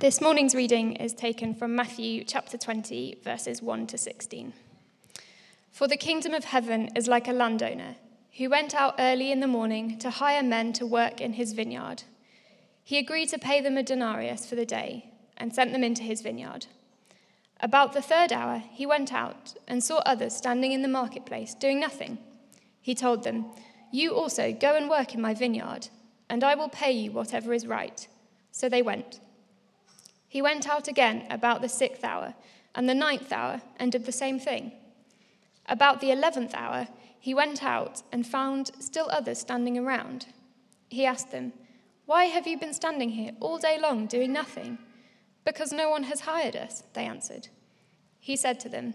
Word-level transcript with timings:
This 0.00 0.20
morning's 0.20 0.56
reading 0.56 0.96
is 0.96 1.14
taken 1.14 1.54
from 1.54 1.76
Matthew 1.76 2.24
chapter 2.24 2.58
20, 2.58 3.20
verses 3.22 3.62
1 3.62 3.86
to 3.86 3.96
16. 3.96 4.52
For 5.70 5.86
the 5.86 5.96
kingdom 5.96 6.34
of 6.34 6.44
heaven 6.44 6.90
is 6.96 7.06
like 7.06 7.28
a 7.28 7.32
landowner 7.32 7.94
who 8.36 8.50
went 8.50 8.74
out 8.74 8.96
early 8.98 9.30
in 9.30 9.38
the 9.38 9.46
morning 9.46 9.96
to 9.98 10.10
hire 10.10 10.42
men 10.42 10.72
to 10.74 10.84
work 10.84 11.20
in 11.20 11.34
his 11.34 11.52
vineyard. 11.52 12.02
He 12.82 12.98
agreed 12.98 13.28
to 13.28 13.38
pay 13.38 13.60
them 13.60 13.78
a 13.78 13.84
denarius 13.84 14.44
for 14.44 14.56
the 14.56 14.66
day 14.66 15.12
and 15.36 15.54
sent 15.54 15.72
them 15.72 15.84
into 15.84 16.02
his 16.02 16.22
vineyard. 16.22 16.66
About 17.60 17.92
the 17.92 18.02
third 18.02 18.32
hour, 18.32 18.64
he 18.72 18.84
went 18.84 19.12
out 19.12 19.54
and 19.68 19.82
saw 19.82 19.98
others 19.98 20.36
standing 20.36 20.72
in 20.72 20.82
the 20.82 20.88
marketplace 20.88 21.54
doing 21.54 21.78
nothing. 21.78 22.18
He 22.82 22.96
told 22.96 23.22
them, 23.22 23.46
You 23.92 24.10
also 24.10 24.52
go 24.52 24.74
and 24.74 24.90
work 24.90 25.14
in 25.14 25.20
my 25.20 25.34
vineyard, 25.34 25.88
and 26.28 26.42
I 26.42 26.56
will 26.56 26.68
pay 26.68 26.90
you 26.90 27.12
whatever 27.12 27.54
is 27.54 27.68
right. 27.68 28.06
So 28.50 28.68
they 28.68 28.82
went. 28.82 29.20
He 30.34 30.42
went 30.42 30.68
out 30.68 30.88
again 30.88 31.28
about 31.30 31.62
the 31.62 31.68
sixth 31.68 32.02
hour 32.02 32.34
and 32.74 32.88
the 32.88 32.94
ninth 32.94 33.32
hour 33.32 33.62
and 33.76 33.92
did 33.92 34.04
the 34.04 34.10
same 34.10 34.40
thing. 34.40 34.72
About 35.66 36.00
the 36.00 36.10
eleventh 36.10 36.56
hour, 36.56 36.88
he 37.20 37.32
went 37.32 37.62
out 37.62 38.02
and 38.10 38.26
found 38.26 38.72
still 38.80 39.08
others 39.12 39.38
standing 39.38 39.78
around. 39.78 40.26
He 40.88 41.06
asked 41.06 41.30
them, 41.30 41.52
Why 42.06 42.24
have 42.24 42.48
you 42.48 42.58
been 42.58 42.74
standing 42.74 43.10
here 43.10 43.30
all 43.38 43.58
day 43.58 43.78
long 43.80 44.08
doing 44.08 44.32
nothing? 44.32 44.78
Because 45.44 45.72
no 45.72 45.88
one 45.88 46.02
has 46.02 46.22
hired 46.22 46.56
us, 46.56 46.82
they 46.94 47.04
answered. 47.04 47.46
He 48.18 48.34
said 48.34 48.58
to 48.58 48.68
them, 48.68 48.94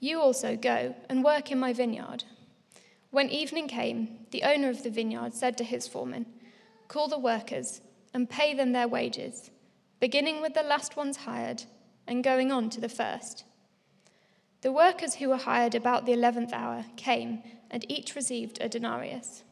You 0.00 0.22
also 0.22 0.56
go 0.56 0.94
and 1.06 1.22
work 1.22 1.52
in 1.52 1.60
my 1.60 1.74
vineyard. 1.74 2.24
When 3.10 3.28
evening 3.28 3.68
came, 3.68 4.20
the 4.30 4.44
owner 4.44 4.70
of 4.70 4.84
the 4.84 4.90
vineyard 4.90 5.34
said 5.34 5.58
to 5.58 5.64
his 5.64 5.86
foreman, 5.86 6.24
Call 6.88 7.08
the 7.08 7.18
workers 7.18 7.82
and 8.14 8.30
pay 8.30 8.54
them 8.54 8.72
their 8.72 8.88
wages 8.88 9.50
beginning 10.02 10.42
with 10.42 10.52
the 10.54 10.64
last 10.64 10.96
ones 10.96 11.18
hired 11.18 11.62
and 12.08 12.24
going 12.24 12.50
on 12.50 12.68
to 12.68 12.80
the 12.80 12.88
first. 12.88 13.44
The 14.62 14.72
workers 14.72 15.14
who 15.14 15.28
were 15.28 15.36
hired 15.36 15.76
about 15.76 16.06
the 16.06 16.12
eleventh 16.12 16.52
hour 16.52 16.86
came, 16.96 17.44
and 17.70 17.88
each 17.88 18.16
received 18.16 18.58
a 18.60 18.68
denarius. 18.68 19.44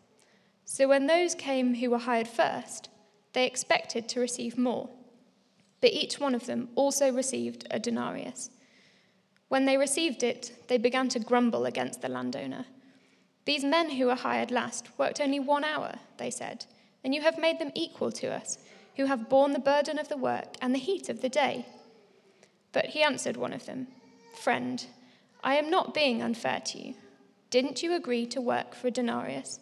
So 0.64 0.88
when 0.88 1.06
those 1.06 1.36
came 1.36 1.76
who 1.76 1.90
were 1.90 1.98
hired 1.98 2.26
first, 2.26 2.88
they 3.32 3.46
expected 3.46 4.08
to 4.08 4.18
receive 4.18 4.58
more. 4.58 4.90
But 5.80 5.92
each 5.92 6.18
one 6.18 6.34
of 6.34 6.46
them 6.46 6.70
also 6.74 7.12
received 7.12 7.68
a 7.70 7.78
denarius. 7.78 8.50
When 9.46 9.66
they 9.66 9.76
received 9.76 10.24
it, 10.24 10.64
they 10.66 10.78
began 10.78 11.08
to 11.10 11.20
grumble 11.20 11.64
against 11.64 12.02
the 12.02 12.08
landowner. 12.08 12.64
These 13.44 13.62
men 13.62 13.90
who 13.90 14.06
were 14.06 14.16
hired 14.16 14.50
last 14.50 14.88
worked 14.98 15.20
only 15.20 15.38
one 15.38 15.62
hour, 15.62 15.94
they 16.16 16.30
said, 16.32 16.66
and 17.04 17.14
you 17.14 17.22
have 17.22 17.38
made 17.38 17.60
them 17.60 17.70
equal 17.76 18.10
to 18.10 18.34
us 18.34 18.58
who 18.96 19.06
have 19.06 19.28
borne 19.28 19.52
the 19.52 19.58
burden 19.58 19.98
of 19.98 20.08
the 20.08 20.16
work 20.16 20.54
and 20.60 20.74
the 20.74 20.78
heat 20.78 21.08
of 21.08 21.20
the 21.22 21.28
day. 21.28 21.66
But 22.72 22.86
he 22.86 23.02
answered 23.02 23.36
one 23.36 23.52
of 23.52 23.66
them, 23.66 23.88
Friend, 24.40 24.84
I 25.42 25.56
am 25.56 25.70
not 25.70 25.94
being 25.94 26.22
unfair 26.22 26.60
to 26.66 26.78
you. 26.78 26.94
Didn't 27.50 27.82
you 27.82 27.94
agree 27.94 28.26
to 28.26 28.40
work 28.40 28.74
for 28.74 28.88
a 28.88 28.90
denarius? 28.92 29.58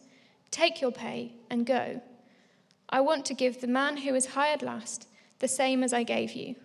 Take 0.51 0.81
your 0.81 0.93
pay 0.93 1.33
and 1.49 1.65
go. 1.65 2.03
I 2.89 3.01
want 3.01 3.25
to 3.27 3.35
give 3.35 3.61
the 3.61 3.67
man 3.67 3.99
who 3.99 4.15
is 4.15 4.27
hired 4.27 4.63
last 4.63 5.09
the 5.39 5.49
same 5.49 5.83
as 5.83 5.93
I 5.93 6.03
gave 6.03 6.33
you. 6.33 6.57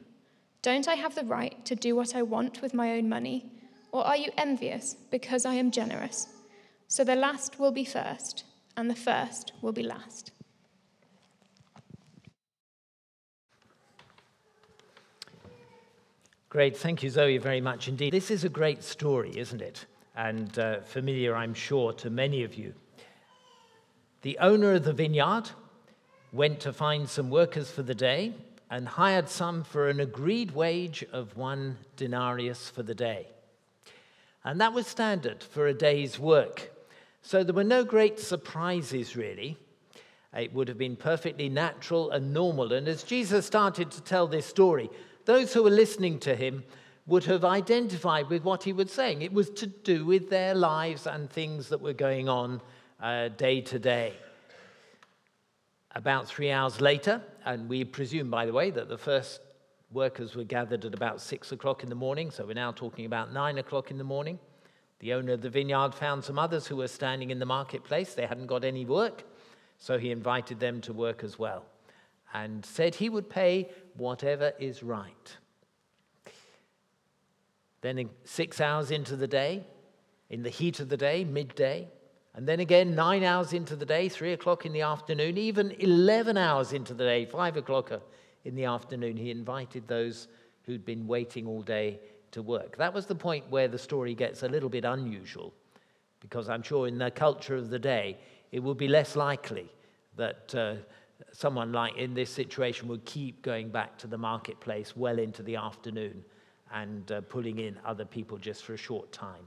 Don't 0.62 0.88
I 0.88 0.96
have 0.96 1.16
the 1.16 1.26
right 1.26 1.64
to 1.66 1.76
do 1.76 1.96
what 1.96 2.16
I 2.16 2.22
want 2.24 2.62
with 2.62 2.74
my 2.74 2.92
own 2.92 3.10
money? 3.10 3.52
Or 3.92 4.06
are 4.06 4.18
you 4.18 4.32
envious 4.38 4.96
because 5.12 5.46
I 5.46 5.56
am 5.56 5.72
generous? 5.72 6.28
So 6.88 7.04
the 7.04 7.16
last 7.16 7.60
will 7.60 7.72
be 7.72 7.86
first, 7.86 8.44
and 8.76 8.90
the 8.90 8.96
first 8.96 9.52
will 9.62 9.72
be 9.72 9.84
last. 9.84 10.32
Great. 16.54 16.78
Thank 16.78 17.02
you, 17.02 17.10
Zoe, 17.10 17.40
very 17.40 17.62
much 17.62 17.88
indeed. 17.88 18.14
This 18.14 18.30
is 18.30 18.44
a 18.44 18.50
great 18.50 18.84
story, 18.84 19.36
isn't 19.40 19.60
it? 19.60 19.88
And 20.16 20.60
uh, 20.60 20.82
familiar, 20.82 21.36
I'm 21.36 21.56
sure, 21.56 21.94
to 21.94 22.12
many 22.12 22.44
of 22.44 22.54
you. 22.54 22.76
The 24.22 24.38
owner 24.38 24.74
of 24.74 24.84
the 24.84 24.94
vineyard 24.94 25.50
went 26.32 26.60
to 26.60 26.72
find 26.72 27.10
some 27.10 27.32
workers 27.32 27.72
for 27.72 27.82
the 27.82 27.96
day 27.96 28.36
and 28.70 28.88
hired 28.88 29.30
some 29.30 29.64
for 29.64 29.90
an 29.90 30.00
agreed 30.00 30.52
wage 30.52 31.04
of 31.12 31.36
one 31.36 31.76
denarius 31.96 32.70
for 32.70 32.84
the 32.84 32.94
day. 32.94 33.30
And 34.44 34.62
that 34.62 34.74
was 34.74 34.86
standard 34.86 35.42
for 35.42 35.66
a 35.66 35.74
day's 35.74 36.20
work. 36.20 36.72
So 37.24 37.44
there 37.44 37.56
were 37.56 37.64
no 37.64 37.84
great 37.84 38.20
surprises, 38.20 39.16
really. 39.16 39.58
It 40.38 40.54
would 40.54 40.68
have 40.68 40.78
been 40.78 40.98
perfectly 40.98 41.50
natural 41.50 42.12
and 42.12 42.32
normal. 42.32 42.74
And 42.74 42.88
as 42.88 43.02
Jesus 43.02 43.48
started 43.48 43.90
to 43.90 44.02
tell 44.02 44.28
this 44.28 44.46
story, 44.46 44.92
those 45.26 45.54
who 45.54 45.64
were 45.64 45.70
listening 45.70 46.20
to 46.20 46.36
him 46.36 46.64
would 47.06 47.26
have 47.26 47.44
identified 47.44 48.30
with 48.30 48.44
what 48.44 48.64
he 48.64 48.74
was 48.74 48.92
saying. 48.92 49.22
It 49.22 49.34
was 49.34 49.50
to 49.52 49.68
do 49.68 50.06
with 50.06 50.30
their 50.30 50.56
lives 50.56 51.06
and 51.06 51.30
things 51.30 51.70
that 51.70 51.82
were 51.82 51.94
going 51.94 52.30
on 52.30 52.62
uh, 53.02 53.30
day 53.30 53.62
to 53.62 53.80
day. 53.80 54.14
About 55.96 56.28
three 56.28 56.50
hours 56.50 56.82
later, 56.82 57.22
and 57.46 57.70
we 57.70 57.84
presume, 57.84 58.30
by 58.30 58.46
the 58.46 58.54
way, 58.54 58.72
that 58.72 58.90
the 58.90 58.98
first 58.98 59.42
workers 59.92 60.36
were 60.36 60.44
gathered 60.44 60.86
at 60.86 60.94
about 60.94 61.22
six 61.22 61.52
o'clock 61.52 61.84
in 61.84 61.90
the 61.90 61.96
morning, 61.96 62.32
so 62.32 62.46
we're 62.46 62.54
now 62.54 62.72
talking 62.72 63.06
about 63.06 63.32
nine 63.32 63.58
o'clock 63.58 63.92
in 63.92 63.98
the 63.98 64.04
morning. 64.04 64.40
The 65.00 65.14
owner 65.14 65.34
of 65.34 65.42
the 65.42 65.50
vineyard 65.50 65.94
found 65.94 66.24
some 66.24 66.40
others 66.40 66.66
who 66.66 66.78
were 66.78 66.88
standing 66.88 67.30
in 67.30 67.40
the 67.40 67.46
marketplace. 67.46 68.14
They 68.14 68.26
hadn't 68.26 68.48
got 68.48 68.64
any 68.64 68.86
work, 68.86 69.24
so 69.78 70.00
he 70.00 70.10
invited 70.10 70.60
them 70.60 70.82
to 70.82 70.94
work 70.94 71.24
as 71.24 71.38
well 71.38 71.66
and 72.34 72.66
said 72.66 72.96
he 72.96 73.10
would 73.10 73.30
pay 73.30 73.70
whatever 73.96 74.54
is 74.60 74.82
right. 74.84 75.38
Then, 77.82 78.10
six 78.24 78.60
hours 78.60 78.92
into 78.92 79.16
the 79.16 79.28
day, 79.28 79.66
in 80.30 80.42
the 80.42 80.50
heat 80.50 80.80
of 80.80 80.90
the 80.90 80.98
day, 80.98 81.24
midday, 81.24 81.88
and 82.34 82.48
then 82.48 82.60
again 82.60 82.96
nine 82.96 83.24
hours 83.24 83.54
into 83.54 83.76
the 83.76 83.86
day, 83.86 84.10
three 84.10 84.34
o'clock 84.34 84.66
in 84.66 84.74
the 84.74 84.82
afternoon, 84.82 85.38
even 85.38 85.72
11 85.72 86.38
hours 86.38 86.74
into 86.74 86.94
the 86.94 87.04
day, 87.04 87.26
five 87.26 87.58
o'clock 87.58 87.92
in 88.46 88.56
the 88.56 88.66
afternoon, 88.66 89.18
he 89.18 89.30
invited 89.30 89.88
those 89.88 90.28
who'd 90.64 90.86
been 90.86 91.06
waiting 91.06 91.46
all 91.46 91.62
day 91.62 92.00
to 92.32 92.42
work. 92.42 92.78
That 92.78 92.94
was 92.94 93.06
the 93.06 93.16
point 93.16 93.46
where 93.50 93.68
the 93.68 93.78
story 93.78 94.16
gets 94.16 94.42
a 94.42 94.48
little 94.48 94.70
bit 94.70 94.86
unusual, 94.86 95.54
because 96.20 96.50
I'm 96.50 96.64
sure 96.64 96.88
in 96.88 96.98
the 96.98 97.12
culture 97.12 97.56
of 97.56 97.70
the 97.70 97.80
day, 97.80 98.18
it 98.52 98.60
would 98.60 98.78
be 98.78 98.88
less 98.88 99.16
likely 99.16 99.72
that. 100.16 100.56
Uh, 100.56 100.76
someone 101.34 101.72
like 101.72 101.98
in 101.98 102.14
this 102.14 102.30
situation 102.30 102.88
would 102.88 103.04
keep 103.06 103.42
going 103.42 103.70
back 103.70 103.98
to 103.98 104.08
the 104.08 104.18
marketplace 104.18 104.96
well 104.96 105.20
into 105.20 105.44
the 105.44 105.56
afternoon 105.56 106.24
and 106.72 107.12
uh, 107.12 107.22
pulling 107.22 107.60
in 107.60 107.78
other 107.86 108.06
people 108.06 108.38
just 108.38 108.64
for 108.64 108.74
a 108.76 108.78
short 108.78 109.12
time. 109.12 109.46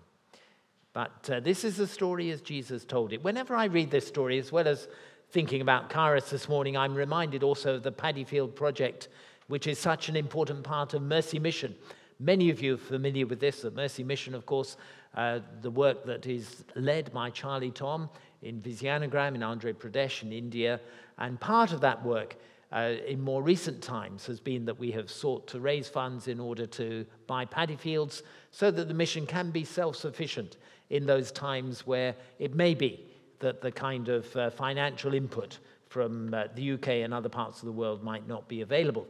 But 0.93 1.31
uh, 1.31 1.41
this 1.41 1.65
is 1.65 1.77
the 1.77 1.87
story 1.87 2.31
as 2.31 2.41
Jesus 2.41 2.85
told 2.85 3.13
it. 3.13 3.23
Whenever 3.23 3.55
I 3.55 3.67
read 3.67 3.91
this 3.91 4.07
story, 4.07 4.39
as 4.39 4.51
well 4.51 4.67
as 4.67 4.89
thinking 5.31 5.61
about 5.61 5.91
Kairos 5.91 6.31
this 6.31 6.49
morning, 6.49 6.77
I'm 6.77 6.95
reminded 6.95 7.43
also 7.43 7.75
of 7.75 7.83
the 7.83 7.93
Paddyfield 7.93 8.55
project, 8.55 9.09
which 9.47 9.67
is 9.67 9.79
such 9.79 10.09
an 10.09 10.17
important 10.17 10.65
part 10.65 10.95
of 10.95 11.03
Mercy 11.03 11.39
Mission. 11.39 11.75
Many 12.19 12.51
of 12.51 12.63
you 12.63 12.75
are 12.75 12.79
familiar 12.79 13.27
with 13.27 13.41
this. 13.41 13.61
The 13.61 13.71
Mercy 13.71 14.03
Mission, 14.03 14.35
of 14.35 14.47
course, 14.47 14.77
uh, 15.17 15.41
the 15.63 15.71
work 15.71 16.05
that 16.05 16.27
is 16.27 16.65
led 16.75 17.13
by 17.13 17.31
Charlie 17.31 17.71
Tom 17.71 18.09
in 18.43 18.61
Vizianagaram 18.61 19.35
in 19.35 19.41
Andhra 19.41 19.75
Pradesh 19.75 20.23
in 20.23 20.33
India, 20.33 20.81
and 21.19 21.41
part 21.41 21.73
of 21.73 21.81
that 21.81 22.05
work 22.05 22.37
uh, 22.73 22.95
in 23.07 23.21
more 23.21 23.43
recent 23.43 23.83
times 23.83 24.27
has 24.27 24.41
been 24.41 24.65
that 24.65 24.79
we 24.79 24.91
have 24.91 25.11
sought 25.11 25.47
to 25.47 25.61
raise 25.61 25.89
funds 25.89 26.29
in 26.29 26.41
order 26.41 26.67
to 26.67 27.07
buy 27.27 27.45
paddy 27.45 27.77
fields 27.77 28.23
so 28.51 28.71
that 28.71 28.89
the 28.89 28.95
mission 28.95 29.27
can 29.27 29.51
be 29.51 29.65
self 29.65 29.97
sufficient 29.97 30.57
in 30.91 31.07
those 31.07 31.33
times 31.33 31.87
where 31.87 32.15
it 32.39 32.55
may 32.55 32.75
be 32.75 33.07
that 33.39 33.61
the 33.61 33.73
kind 33.73 34.09
of 34.09 34.35
uh, 34.37 34.51
financial 34.51 35.15
input 35.15 35.59
from 35.89 36.35
uh, 36.35 36.45
the 36.55 36.73
UK 36.73 36.89
and 36.89 37.15
other 37.15 37.29
parts 37.29 37.61
of 37.61 37.67
the 37.67 37.73
world 37.73 38.03
might 38.03 38.27
not 38.27 38.49
be 38.49 38.61
available. 38.61 39.07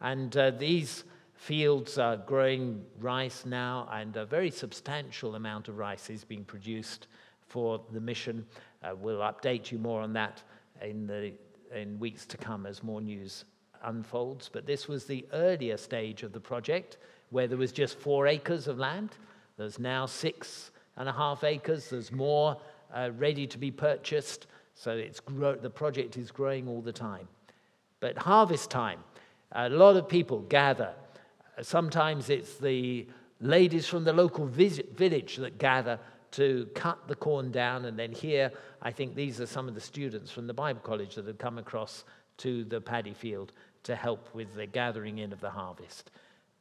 And 0.00 0.34
uh, 0.36 0.50
these 0.52 1.04
fields 1.40 1.96
are 1.96 2.18
growing 2.18 2.84
rice 2.98 3.46
now, 3.46 3.88
and 3.92 4.14
a 4.18 4.26
very 4.26 4.50
substantial 4.50 5.36
amount 5.36 5.68
of 5.68 5.78
rice 5.78 6.10
is 6.10 6.22
being 6.22 6.44
produced 6.44 7.06
for 7.48 7.80
the 7.92 8.00
mission. 8.00 8.44
Uh, 8.84 8.94
we'll 8.94 9.20
update 9.20 9.72
you 9.72 9.78
more 9.78 10.02
on 10.02 10.12
that 10.12 10.42
in 10.82 11.06
the 11.06 11.32
in 11.74 11.98
weeks 11.98 12.26
to 12.26 12.36
come 12.36 12.66
as 12.66 12.82
more 12.82 13.00
news 13.00 13.46
unfolds. 13.84 14.50
But 14.52 14.66
this 14.66 14.86
was 14.86 15.06
the 15.06 15.24
earlier 15.32 15.78
stage 15.78 16.24
of 16.24 16.32
the 16.32 16.40
project 16.40 16.98
where 17.30 17.46
there 17.46 17.56
was 17.56 17.72
just 17.72 17.98
four 17.98 18.26
acres 18.26 18.68
of 18.68 18.78
land. 18.78 19.16
There's 19.56 19.78
now 19.78 20.04
six 20.04 20.72
and 20.98 21.08
a 21.08 21.12
half 21.12 21.42
acres. 21.42 21.88
There's 21.88 22.12
more 22.12 22.60
uh, 22.94 23.10
ready 23.16 23.46
to 23.46 23.56
be 23.56 23.70
purchased. 23.70 24.46
So 24.74 24.90
it's 24.90 25.22
the 25.62 25.70
project 25.70 26.18
is 26.18 26.30
growing 26.30 26.68
all 26.68 26.82
the 26.82 26.92
time. 26.92 27.28
But 28.00 28.18
harvest 28.18 28.70
time, 28.70 28.98
a 29.52 29.70
lot 29.70 29.96
of 29.96 30.06
people 30.06 30.40
gather. 30.40 30.92
Sometimes 31.62 32.30
it's 32.30 32.56
the 32.56 33.06
ladies 33.40 33.86
from 33.86 34.04
the 34.04 34.12
local 34.12 34.46
village 34.46 35.36
that 35.36 35.58
gather 35.58 35.98
to 36.32 36.68
cut 36.74 37.08
the 37.08 37.14
corn 37.14 37.50
down. 37.50 37.84
And 37.84 37.98
then 37.98 38.12
here, 38.12 38.52
I 38.82 38.90
think 38.90 39.14
these 39.14 39.40
are 39.40 39.46
some 39.46 39.68
of 39.68 39.74
the 39.74 39.80
students 39.80 40.30
from 40.30 40.46
the 40.46 40.54
Bible 40.54 40.80
College 40.80 41.16
that 41.16 41.26
have 41.26 41.38
come 41.38 41.58
across 41.58 42.04
to 42.38 42.64
the 42.64 42.80
paddy 42.80 43.14
field 43.14 43.52
to 43.82 43.94
help 43.94 44.28
with 44.34 44.54
the 44.54 44.66
gathering 44.66 45.18
in 45.18 45.32
of 45.32 45.40
the 45.40 45.50
harvest. 45.50 46.10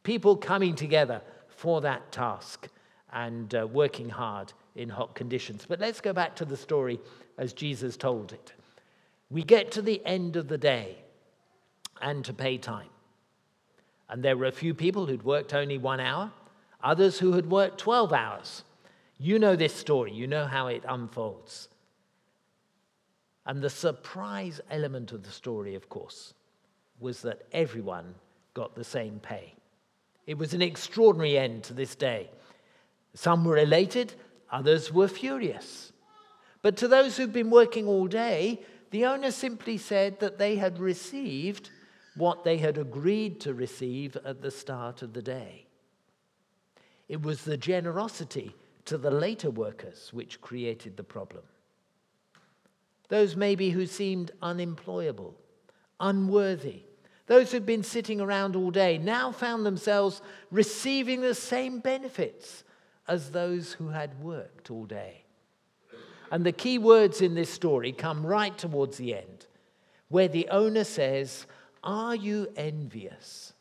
People 0.03 0.35
coming 0.35 0.75
together 0.75 1.21
for 1.47 1.81
that 1.81 2.11
task 2.11 2.67
and 3.11 3.53
uh, 3.55 3.67
working 3.67 4.09
hard 4.09 4.53
in 4.75 4.89
hot 4.89 5.15
conditions. 5.15 5.65
But 5.67 5.79
let's 5.79 6.01
go 6.01 6.13
back 6.13 6.35
to 6.37 6.45
the 6.45 6.57
story 6.57 6.99
as 7.37 7.53
Jesus 7.53 7.97
told 7.97 8.31
it. 8.31 8.53
We 9.29 9.43
get 9.43 9.71
to 9.73 9.81
the 9.81 10.03
end 10.05 10.35
of 10.35 10.47
the 10.47 10.57
day 10.57 10.97
and 12.01 12.23
to 12.25 12.33
pay 12.33 12.57
time. 12.57 12.89
And 14.09 14.23
there 14.23 14.35
were 14.35 14.45
a 14.45 14.51
few 14.51 14.73
people 14.73 15.05
who'd 15.05 15.23
worked 15.23 15.53
only 15.53 15.77
one 15.77 15.99
hour, 15.99 16.31
others 16.83 17.19
who 17.19 17.33
had 17.33 17.49
worked 17.49 17.77
12 17.77 18.11
hours. 18.11 18.63
You 19.17 19.37
know 19.37 19.55
this 19.55 19.75
story, 19.75 20.11
you 20.11 20.27
know 20.27 20.45
how 20.45 20.67
it 20.67 20.83
unfolds. 20.87 21.69
And 23.45 23.61
the 23.61 23.69
surprise 23.69 24.61
element 24.69 25.11
of 25.11 25.23
the 25.23 25.31
story, 25.31 25.75
of 25.75 25.89
course, 25.89 26.33
was 26.99 27.21
that 27.21 27.43
everyone 27.51 28.15
got 28.53 28.75
the 28.75 28.83
same 28.83 29.19
pay. 29.19 29.53
It 30.25 30.37
was 30.37 30.53
an 30.53 30.61
extraordinary 30.61 31.37
end 31.37 31.63
to 31.65 31.73
this 31.73 31.95
day. 31.95 32.29
Some 33.13 33.45
were 33.45 33.57
elated, 33.57 34.13
others 34.51 34.91
were 34.91 35.07
furious. 35.07 35.91
But 36.61 36.77
to 36.77 36.87
those 36.87 37.17
who'd 37.17 37.33
been 37.33 37.49
working 37.49 37.87
all 37.87 38.07
day, 38.07 38.61
the 38.91 39.05
owner 39.05 39.31
simply 39.31 39.77
said 39.77 40.19
that 40.19 40.37
they 40.37 40.55
had 40.55 40.79
received 40.79 41.69
what 42.15 42.43
they 42.43 42.57
had 42.57 42.77
agreed 42.77 43.39
to 43.41 43.53
receive 43.53 44.17
at 44.25 44.41
the 44.41 44.51
start 44.51 45.01
of 45.01 45.13
the 45.13 45.21
day. 45.21 45.65
It 47.07 47.21
was 47.21 47.43
the 47.43 47.57
generosity 47.57 48.55
to 48.85 48.97
the 48.97 49.11
later 49.11 49.49
workers 49.49 50.09
which 50.11 50.41
created 50.41 50.97
the 50.97 51.03
problem. 51.03 51.43
Those 53.07 53.35
maybe 53.35 53.71
who 53.71 53.85
seemed 53.85 54.31
unemployable, 54.41 55.35
unworthy, 55.99 56.83
those 57.29 57.51
who'd 57.51 57.65
been 57.65 57.83
sitting 57.83 58.19
around 58.19 58.55
all 58.55 58.71
day 58.71 58.97
now 58.97 59.31
found 59.31 59.63
themselves 59.63 60.21
receiving 60.49 61.21
the 61.21 61.35
same 61.35 61.79
benefits 61.79 62.63
as 63.07 63.29
those 63.29 63.73
who 63.73 63.89
had 63.89 64.19
worked 64.19 64.71
all 64.71 64.85
day. 64.85 65.23
And 66.31 66.43
the 66.43 66.51
key 66.51 66.79
words 66.79 67.21
in 67.21 67.35
this 67.35 67.51
story 67.51 67.91
come 67.91 68.25
right 68.25 68.55
towards 68.57 68.97
the 68.97 69.15
end, 69.15 69.45
where 70.09 70.27
the 70.27 70.47
owner 70.49 70.83
says, 70.83 71.45
Are 71.83 72.15
you 72.15 72.47
envious 72.55 73.53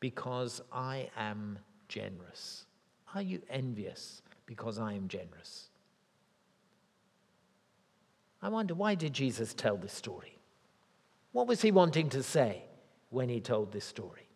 because 0.00 0.60
I 0.72 1.08
am 1.16 1.58
generous? 1.88 2.66
Are 3.14 3.22
you 3.22 3.40
envious 3.48 4.22
because 4.46 4.78
I 4.78 4.92
am 4.92 5.08
generous? 5.08 5.68
I 8.42 8.48
wonder, 8.48 8.74
why 8.74 8.94
did 8.94 9.14
Jesus 9.14 9.54
tell 9.54 9.76
this 9.76 9.92
story? 9.92 10.36
What 11.32 11.46
was 11.46 11.62
he 11.62 11.70
wanting 11.70 12.10
to 12.10 12.22
say 12.22 12.64
when 13.08 13.28
he 13.28 13.40
told 13.40 13.72
this 13.72 13.86
story? 13.86 14.28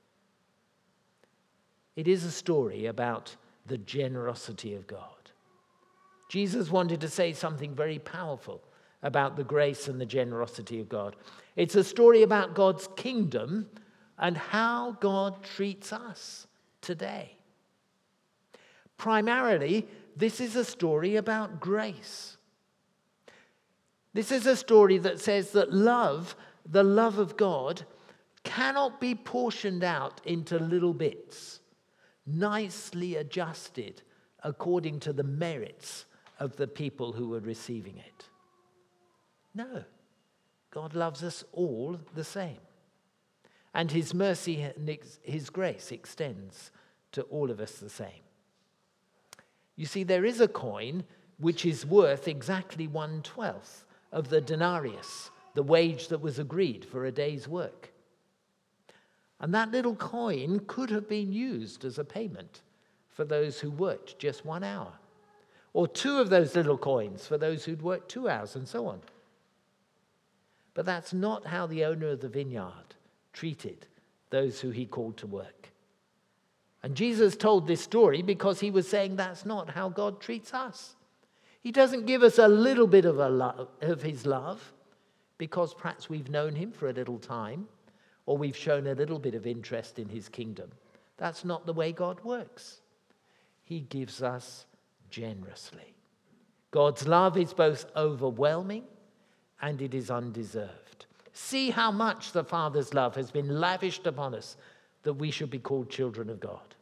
It 1.94 2.08
is 2.08 2.24
a 2.24 2.30
story 2.30 2.86
about 2.86 3.36
the 3.66 3.78
generosity 3.78 4.74
of 4.74 4.86
God. 4.86 5.30
Jesus 6.28 6.70
wanted 6.70 7.00
to 7.02 7.08
say 7.08 7.32
something 7.32 7.74
very 7.74 7.98
powerful 7.98 8.62
about 9.02 9.36
the 9.36 9.44
grace 9.44 9.88
and 9.88 10.00
the 10.00 10.06
generosity 10.06 10.80
of 10.80 10.88
God. 10.88 11.16
It's 11.56 11.74
a 11.74 11.84
story 11.84 12.22
about 12.22 12.54
God's 12.54 12.88
kingdom 12.96 13.68
and 14.18 14.36
how 14.36 14.92
God 15.00 15.42
treats 15.42 15.92
us 15.92 16.46
today. 16.80 17.36
Primarily, 18.96 19.86
this 20.16 20.40
is 20.40 20.56
a 20.56 20.64
story 20.64 21.16
about 21.16 21.60
grace. 21.60 22.36
This 24.12 24.32
is 24.32 24.46
a 24.46 24.56
story 24.56 24.98
that 24.98 25.20
says 25.20 25.52
that 25.52 25.72
love, 25.72 26.34
the 26.68 26.82
love 26.82 27.18
of 27.18 27.36
God, 27.36 27.84
cannot 28.42 29.00
be 29.00 29.14
portioned 29.14 29.84
out 29.84 30.20
into 30.24 30.58
little 30.58 30.94
bits, 30.94 31.60
nicely 32.26 33.14
adjusted 33.16 34.02
according 34.42 35.00
to 35.00 35.12
the 35.12 35.22
merits 35.22 36.06
of 36.40 36.56
the 36.56 36.66
people 36.66 37.12
who 37.12 37.28
were 37.28 37.40
receiving 37.40 37.98
it. 37.98 38.28
No, 39.58 39.82
God 40.70 40.94
loves 40.94 41.24
us 41.24 41.42
all 41.52 41.98
the 42.14 42.22
same. 42.22 42.60
And 43.74 43.90
his 43.90 44.14
mercy 44.14 44.62
and 44.62 44.98
his 45.24 45.50
grace 45.50 45.90
extends 45.90 46.70
to 47.10 47.22
all 47.22 47.50
of 47.50 47.58
us 47.58 47.72
the 47.72 47.90
same. 47.90 48.22
You 49.74 49.84
see, 49.84 50.04
there 50.04 50.24
is 50.24 50.40
a 50.40 50.46
coin 50.46 51.02
which 51.38 51.66
is 51.66 51.84
worth 51.84 52.28
exactly 52.28 52.86
one 52.86 53.20
twelfth 53.22 53.84
of 54.12 54.28
the 54.28 54.40
denarius, 54.40 55.30
the 55.54 55.64
wage 55.64 56.06
that 56.06 56.20
was 56.20 56.38
agreed 56.38 56.84
for 56.84 57.04
a 57.04 57.10
day's 57.10 57.48
work. 57.48 57.92
And 59.40 59.52
that 59.54 59.72
little 59.72 59.96
coin 59.96 60.60
could 60.68 60.90
have 60.90 61.08
been 61.08 61.32
used 61.32 61.84
as 61.84 61.98
a 61.98 62.04
payment 62.04 62.62
for 63.08 63.24
those 63.24 63.58
who 63.58 63.72
worked 63.72 64.20
just 64.20 64.44
one 64.44 64.62
hour 64.62 64.92
or 65.72 65.88
two 65.88 66.18
of 66.18 66.30
those 66.30 66.54
little 66.54 66.78
coins 66.78 67.26
for 67.26 67.38
those 67.38 67.64
who'd 67.64 67.82
worked 67.82 68.08
two 68.08 68.28
hours, 68.28 68.54
and 68.54 68.68
so 68.68 68.86
on. 68.86 69.00
But 70.78 70.86
that's 70.86 71.12
not 71.12 71.44
how 71.44 71.66
the 71.66 71.86
owner 71.86 72.06
of 72.10 72.20
the 72.20 72.28
vineyard 72.28 72.94
treated 73.32 73.88
those 74.30 74.60
who 74.60 74.70
he 74.70 74.86
called 74.86 75.16
to 75.16 75.26
work. 75.26 75.72
And 76.84 76.94
Jesus 76.94 77.34
told 77.34 77.66
this 77.66 77.80
story 77.80 78.22
because 78.22 78.60
he 78.60 78.70
was 78.70 78.86
saying 78.86 79.16
that's 79.16 79.44
not 79.44 79.70
how 79.70 79.88
God 79.88 80.20
treats 80.20 80.54
us. 80.54 80.94
He 81.62 81.72
doesn't 81.72 82.06
give 82.06 82.22
us 82.22 82.38
a 82.38 82.46
little 82.46 82.86
bit 82.86 83.06
of, 83.06 83.18
of 83.18 84.02
his 84.02 84.24
love 84.24 84.72
because 85.36 85.74
perhaps 85.74 86.08
we've 86.08 86.30
known 86.30 86.54
him 86.54 86.70
for 86.70 86.88
a 86.88 86.92
little 86.92 87.18
time 87.18 87.66
or 88.26 88.38
we've 88.38 88.56
shown 88.56 88.86
a 88.86 88.94
little 88.94 89.18
bit 89.18 89.34
of 89.34 89.48
interest 89.48 89.98
in 89.98 90.08
his 90.08 90.28
kingdom. 90.28 90.70
That's 91.16 91.44
not 91.44 91.66
the 91.66 91.72
way 91.72 91.90
God 91.90 92.22
works. 92.22 92.82
He 93.64 93.80
gives 93.80 94.22
us 94.22 94.64
generously. 95.10 95.96
God's 96.70 97.08
love 97.08 97.36
is 97.36 97.52
both 97.52 97.86
overwhelming 97.96 98.84
and 99.60 99.82
it 99.82 99.94
is 99.94 100.10
undeserved. 100.10 101.06
See 101.32 101.70
how 101.70 101.90
much 101.90 102.32
the 102.32 102.44
Father's 102.44 102.94
love 102.94 103.14
has 103.16 103.30
been 103.30 103.60
lavished 103.60 104.06
upon 104.06 104.34
us 104.34 104.56
that 105.02 105.14
we 105.14 105.30
should 105.30 105.50
be 105.50 105.58
called 105.58 105.90
children 105.90 106.28
of 106.30 106.40
God. 106.40 106.74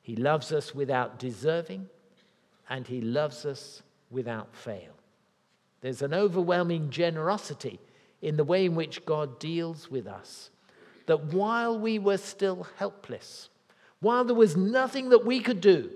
He 0.00 0.16
loves 0.16 0.52
us 0.52 0.74
without 0.74 1.18
deserving, 1.18 1.88
and 2.68 2.86
He 2.86 3.00
loves 3.00 3.44
us 3.44 3.82
without 4.10 4.54
fail. 4.54 4.92
There's 5.80 6.02
an 6.02 6.14
overwhelming 6.14 6.90
generosity 6.90 7.80
in 8.22 8.36
the 8.36 8.44
way 8.44 8.64
in 8.64 8.74
which 8.74 9.04
God 9.04 9.38
deals 9.38 9.90
with 9.90 10.06
us. 10.06 10.50
That 11.06 11.24
while 11.24 11.78
we 11.78 11.98
were 11.98 12.16
still 12.16 12.66
helpless, 12.78 13.50
while 14.00 14.24
there 14.24 14.34
was 14.34 14.56
nothing 14.56 15.10
that 15.10 15.26
we 15.26 15.40
could 15.40 15.60
do 15.60 15.90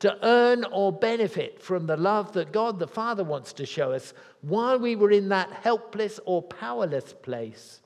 to 0.00 0.18
earn 0.22 0.64
or 0.64 0.92
benefit 0.92 1.62
from 1.62 1.86
the 1.86 1.96
love 1.96 2.32
that 2.32 2.52
God 2.52 2.78
the 2.78 2.86
Father 2.86 3.24
wants 3.24 3.52
to 3.54 3.66
show 3.66 3.92
us 3.92 4.12
while 4.42 4.78
we 4.78 4.96
were 4.96 5.10
in 5.10 5.28
that 5.30 5.50
helpless 5.50 6.20
or 6.24 6.42
powerless 6.42 7.12
place. 7.12 7.80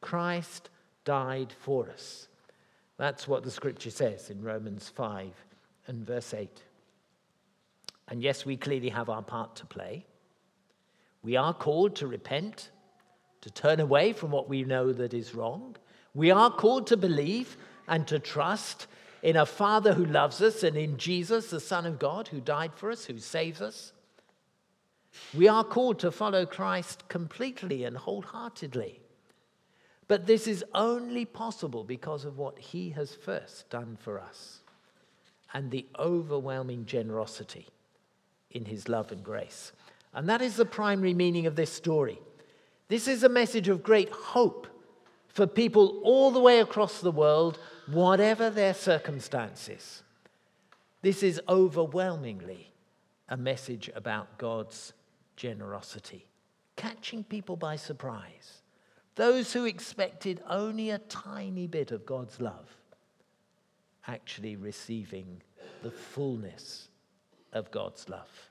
Christ 0.00 0.70
died 1.04 1.52
for 1.58 1.88
us. 1.90 2.28
That's 2.96 3.26
what 3.26 3.42
the 3.42 3.50
scripture 3.50 3.90
says 3.90 4.30
in 4.30 4.42
Romans 4.42 4.88
5 4.88 5.30
and 5.86 6.06
verse 6.06 6.34
8. 6.34 6.62
And 8.08 8.22
yes, 8.22 8.44
we 8.44 8.56
clearly 8.56 8.88
have 8.90 9.08
our 9.08 9.22
part 9.22 9.56
to 9.56 9.66
play. 9.66 10.04
We 11.22 11.36
are 11.36 11.54
called 11.54 11.96
to 11.96 12.06
repent, 12.06 12.70
to 13.42 13.50
turn 13.50 13.80
away 13.80 14.12
from 14.12 14.30
what 14.30 14.48
we 14.48 14.64
know 14.64 14.92
that 14.92 15.14
is 15.14 15.34
wrong. 15.34 15.76
We 16.14 16.30
are 16.30 16.50
called 16.50 16.88
to 16.88 16.96
believe 16.96 17.56
and 17.88 18.06
to 18.08 18.18
trust 18.18 18.86
in 19.22 19.36
a 19.36 19.46
Father 19.46 19.94
who 19.94 20.04
loves 20.04 20.42
us, 20.42 20.62
and 20.62 20.76
in 20.76 20.98
Jesus, 20.98 21.50
the 21.50 21.60
Son 21.60 21.86
of 21.86 21.98
God, 21.98 22.28
who 22.28 22.40
died 22.40 22.72
for 22.74 22.90
us, 22.90 23.04
who 23.04 23.18
saves 23.18 23.62
us. 23.62 23.92
We 25.34 25.46
are 25.48 25.64
called 25.64 25.98
to 26.00 26.10
follow 26.10 26.44
Christ 26.44 27.08
completely 27.08 27.84
and 27.84 27.96
wholeheartedly. 27.96 29.00
But 30.08 30.26
this 30.26 30.46
is 30.46 30.64
only 30.74 31.24
possible 31.24 31.84
because 31.84 32.24
of 32.24 32.36
what 32.36 32.58
he 32.58 32.90
has 32.90 33.14
first 33.14 33.70
done 33.70 33.96
for 34.00 34.20
us 34.20 34.60
and 35.54 35.70
the 35.70 35.86
overwhelming 35.98 36.86
generosity 36.86 37.68
in 38.50 38.64
his 38.64 38.88
love 38.88 39.12
and 39.12 39.22
grace. 39.22 39.72
And 40.12 40.28
that 40.28 40.42
is 40.42 40.56
the 40.56 40.64
primary 40.64 41.14
meaning 41.14 41.46
of 41.46 41.56
this 41.56 41.72
story. 41.72 42.18
This 42.88 43.06
is 43.08 43.22
a 43.22 43.28
message 43.28 43.68
of 43.68 43.82
great 43.82 44.10
hope 44.10 44.66
for 45.28 45.46
people 45.46 46.00
all 46.04 46.30
the 46.30 46.40
way 46.40 46.60
across 46.60 47.00
the 47.00 47.10
world 47.10 47.58
whatever 47.86 48.50
their 48.50 48.74
circumstances. 48.74 50.02
This 51.02 51.22
is 51.22 51.40
overwhelmingly 51.48 52.72
a 53.28 53.36
message 53.36 53.90
about 53.94 54.38
God's 54.38 54.92
generosity, 55.36 56.26
catching 56.76 57.24
people 57.24 57.56
by 57.56 57.76
surprise. 57.76 58.62
Those 59.14 59.52
who 59.52 59.64
expected 59.64 60.40
only 60.48 60.90
a 60.90 60.98
tiny 60.98 61.66
bit 61.66 61.90
of 61.90 62.06
God's 62.06 62.40
love 62.40 62.76
actually 64.06 64.56
receiving 64.56 65.42
the 65.82 65.90
fullness 65.90 66.88
of 67.52 67.70
God's 67.70 68.08
love. 68.08 68.50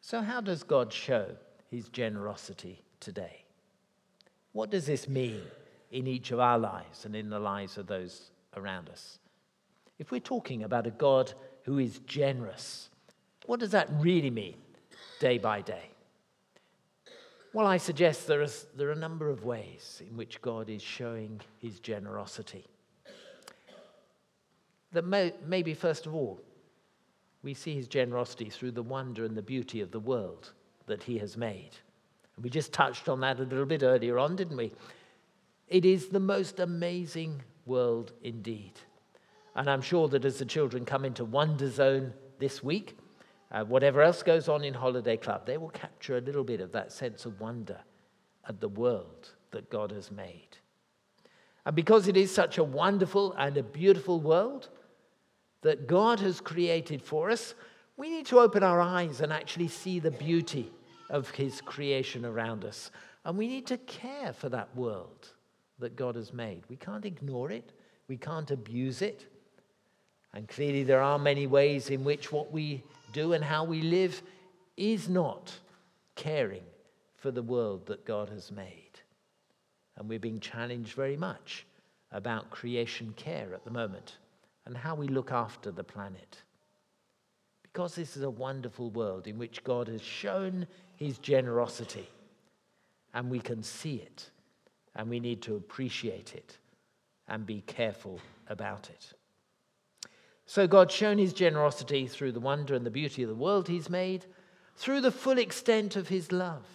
So, 0.00 0.20
how 0.22 0.40
does 0.40 0.62
God 0.62 0.92
show 0.92 1.36
his 1.70 1.88
generosity 1.88 2.82
today? 3.00 3.44
What 4.52 4.70
does 4.70 4.86
this 4.86 5.08
mean 5.08 5.42
in 5.90 6.06
each 6.06 6.30
of 6.30 6.40
our 6.40 6.58
lives 6.58 7.04
and 7.04 7.16
in 7.16 7.30
the 7.30 7.38
lives 7.38 7.78
of 7.78 7.86
those 7.86 8.30
around 8.56 8.88
us? 8.88 9.18
If 9.98 10.10
we're 10.10 10.20
talking 10.20 10.62
about 10.62 10.86
a 10.86 10.90
God 10.90 11.32
who 11.64 11.78
is 11.78 11.98
generous, 12.00 12.90
what 13.46 13.60
does 13.60 13.70
that 13.70 13.88
really 13.98 14.30
mean 14.30 14.56
day 15.20 15.38
by 15.38 15.60
day? 15.60 15.90
Well, 17.52 17.66
I 17.66 17.78
suggest 17.78 18.26
there, 18.26 18.42
is, 18.42 18.66
there 18.76 18.88
are 18.88 18.92
a 18.92 18.96
number 18.96 19.30
of 19.30 19.44
ways 19.44 20.02
in 20.08 20.16
which 20.16 20.40
God 20.42 20.68
is 20.68 20.82
showing 20.82 21.40
his 21.58 21.80
generosity. 21.80 22.66
That 24.92 25.04
may, 25.04 25.32
maybe, 25.46 25.74
first 25.74 26.06
of 26.06 26.14
all, 26.14 26.40
we 27.42 27.54
see 27.54 27.74
his 27.74 27.88
generosity 27.88 28.50
through 28.50 28.72
the 28.72 28.82
wonder 28.82 29.24
and 29.24 29.36
the 29.36 29.42
beauty 29.42 29.80
of 29.80 29.90
the 29.90 30.00
world 30.00 30.52
that 30.86 31.02
he 31.02 31.18
has 31.18 31.36
made. 31.36 31.70
And 32.36 32.44
we 32.44 32.50
just 32.50 32.72
touched 32.72 33.08
on 33.08 33.20
that 33.20 33.38
a 33.40 33.44
little 33.44 33.66
bit 33.66 33.82
earlier 33.82 34.18
on, 34.18 34.36
didn't 34.36 34.56
we? 34.56 34.72
It 35.68 35.84
is 35.84 36.08
the 36.08 36.20
most 36.20 36.60
amazing 36.60 37.42
world 37.66 38.12
indeed. 38.22 38.72
And 39.54 39.68
I'm 39.68 39.82
sure 39.82 40.08
that 40.08 40.24
as 40.24 40.38
the 40.38 40.44
children 40.44 40.84
come 40.84 41.04
into 41.04 41.24
Wonder 41.24 41.70
Zone 41.70 42.14
this 42.38 42.62
week, 42.62 42.96
uh, 43.50 43.64
whatever 43.64 44.02
else 44.02 44.22
goes 44.22 44.48
on 44.48 44.64
in 44.64 44.72
Holiday 44.72 45.16
Club, 45.16 45.46
they 45.46 45.58
will 45.58 45.70
capture 45.70 46.16
a 46.16 46.22
little 46.22 46.44
bit 46.44 46.60
of 46.60 46.72
that 46.72 46.92
sense 46.92 47.26
of 47.26 47.40
wonder 47.40 47.78
at 48.48 48.60
the 48.60 48.68
world 48.68 49.34
that 49.50 49.70
God 49.70 49.90
has 49.90 50.10
made. 50.10 50.56
And 51.66 51.76
because 51.76 52.08
it 52.08 52.16
is 52.16 52.32
such 52.32 52.56
a 52.56 52.64
wonderful 52.64 53.34
and 53.34 53.56
a 53.56 53.62
beautiful 53.62 54.20
world 54.20 54.68
that 55.62 55.86
God 55.86 56.20
has 56.20 56.40
created 56.40 57.02
for 57.02 57.30
us, 57.30 57.54
we 57.96 58.08
need 58.08 58.26
to 58.26 58.38
open 58.38 58.62
our 58.62 58.80
eyes 58.80 59.20
and 59.20 59.32
actually 59.32 59.68
see 59.68 59.98
the 59.98 60.10
beauty 60.10 60.70
of 61.10 61.30
His 61.30 61.60
creation 61.60 62.24
around 62.24 62.64
us. 62.64 62.90
And 63.24 63.36
we 63.36 63.48
need 63.48 63.66
to 63.66 63.76
care 63.78 64.32
for 64.32 64.48
that 64.50 64.74
world 64.74 65.32
that 65.78 65.96
God 65.96 66.16
has 66.16 66.32
made. 66.32 66.62
We 66.68 66.76
can't 66.76 67.04
ignore 67.04 67.50
it, 67.50 67.72
we 68.08 68.16
can't 68.16 68.50
abuse 68.50 69.02
it. 69.02 69.26
And 70.34 70.46
clearly, 70.48 70.82
there 70.82 71.00
are 71.00 71.18
many 71.18 71.46
ways 71.46 71.90
in 71.90 72.04
which 72.04 72.30
what 72.30 72.52
we 72.52 72.82
do 73.12 73.32
and 73.32 73.42
how 73.42 73.64
we 73.64 73.80
live 73.80 74.22
is 74.76 75.08
not 75.08 75.58
caring 76.14 76.64
for 77.16 77.30
the 77.30 77.42
world 77.42 77.86
that 77.86 78.04
God 78.04 78.28
has 78.28 78.52
made. 78.52 79.00
And 79.96 80.08
we're 80.08 80.18
being 80.18 80.40
challenged 80.40 80.92
very 80.92 81.16
much 81.16 81.66
about 82.12 82.50
creation 82.50 83.12
care 83.16 83.52
at 83.54 83.64
the 83.64 83.70
moment 83.70 84.18
and 84.66 84.76
how 84.76 84.94
we 84.94 85.08
look 85.08 85.32
after 85.32 85.70
the 85.70 85.82
planet. 85.82 86.42
Because 87.62 87.94
this 87.94 88.16
is 88.16 88.22
a 88.22 88.30
wonderful 88.30 88.90
world 88.90 89.26
in 89.26 89.38
which 89.38 89.64
God 89.64 89.88
has 89.88 90.02
shown 90.02 90.66
his 90.96 91.18
generosity, 91.18 92.08
and 93.14 93.30
we 93.30 93.40
can 93.40 93.62
see 93.62 93.96
it, 93.96 94.30
and 94.98 95.08
we 95.08 95.20
need 95.20 95.40
to 95.42 95.56
appreciate 95.56 96.34
it 96.34 96.58
and 97.28 97.46
be 97.46 97.62
careful 97.62 98.20
about 98.48 98.90
it. 98.90 99.12
So 100.44 100.66
God's 100.66 100.94
shown 100.94 101.18
his 101.18 101.32
generosity 101.32 102.06
through 102.06 102.32
the 102.32 102.40
wonder 102.40 102.74
and 102.74 102.84
the 102.84 102.90
beauty 102.90 103.22
of 103.22 103.28
the 103.28 103.34
world 103.34 103.68
he's 103.68 103.88
made, 103.88 104.26
through 104.76 105.00
the 105.00 105.12
full 105.12 105.38
extent 105.38 105.94
of 105.94 106.08
his 106.08 106.32
love. 106.32 106.66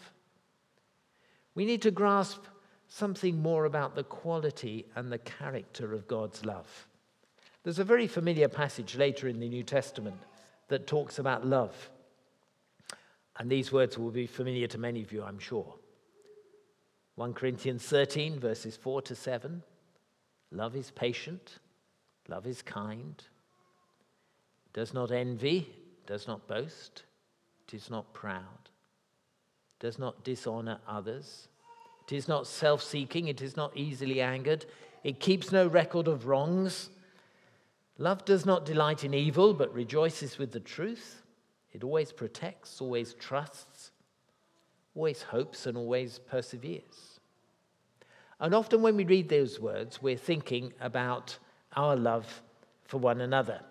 We 1.54 1.66
need 1.66 1.82
to 1.82 1.92
grasp 1.92 2.42
something 2.88 3.42
more 3.42 3.66
about 3.66 3.96
the 3.96 4.04
quality 4.04 4.86
and 4.96 5.12
the 5.12 5.18
character 5.18 5.94
of 5.94 6.08
God's 6.08 6.46
love. 6.46 6.88
There's 7.64 7.80
a 7.80 7.84
very 7.84 8.08
familiar 8.08 8.48
passage 8.48 8.96
later 8.96 9.28
in 9.28 9.40
the 9.40 9.50
New 9.50 9.64
Testament 9.64 10.22
that 10.68 10.88
talks 10.88 11.20
about 11.20 11.46
love. 11.46 11.90
And 13.38 13.50
these 13.50 13.72
words 13.72 13.98
will 13.98 14.12
be 14.12 14.28
familiar 14.28 14.68
to 14.68 14.78
many 14.78 15.02
of 15.02 15.12
you, 15.12 15.24
I'm 15.24 15.40
sure. 15.40 15.74
1 17.16 17.34
Corinthians 17.34 17.84
13, 17.84 18.40
verses 18.40 18.76
4 18.76 19.02
to 19.04 19.16
7. 19.16 19.64
Love 20.52 20.76
is 20.76 20.92
patient, 20.92 21.60
love 22.28 22.46
is 22.46 22.62
kind 22.62 23.24
does 24.74 24.94
not 24.94 25.12
envy, 25.12 25.70
does 26.08 26.28
not 26.28 26.48
boast, 26.48 27.04
it 27.68 27.74
is 27.74 27.90
not 27.90 28.12
proud, 28.14 28.70
does 29.80 30.00
not 30.00 30.24
dishonor 30.24 30.80
others, 30.88 31.48
it 32.08 32.16
is 32.16 32.28
not 32.28 32.48
self 32.48 32.84
seeking, 32.84 33.28
it 33.28 33.42
is 33.42 33.56
not 33.56 33.76
easily 33.78 34.20
angered, 34.20 34.66
it 35.04 35.20
keeps 35.20 35.52
no 35.52 35.68
record 35.68 36.08
of 36.08 36.28
wrongs. 36.28 36.90
Love 38.00 38.26
does 38.26 38.46
not 38.46 38.66
delight 38.66 39.04
in 39.04 39.14
evil, 39.14 39.54
but 39.54 39.74
rejoices 39.74 40.40
with 40.40 40.52
the 40.52 40.60
truth. 40.60 41.22
It 41.72 41.84
always 41.84 42.12
protects, 42.12 42.82
always 42.82 43.14
trusts, 43.14 43.92
always 44.96 45.24
hopes, 45.24 45.66
and 45.66 45.78
always 45.78 46.20
perseveres. 46.20 47.20
And 48.40 48.54
often 48.54 48.82
when 48.82 48.96
we 48.96 49.06
read 49.06 49.30
those 49.30 49.60
words, 49.60 50.02
we're 50.02 50.18
thinking 50.18 50.74
about 50.82 51.38
our 51.76 51.96
love 51.96 52.42
for 52.86 52.98
one 52.98 53.22
another. 53.22 53.62